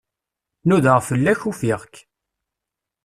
[0.67, 1.93] Nudaɣ fell-ak, ufiɣ-k.